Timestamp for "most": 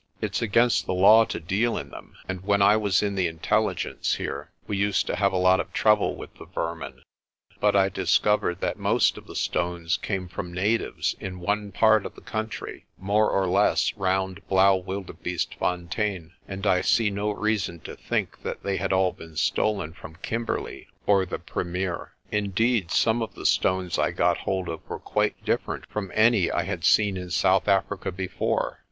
8.79-9.19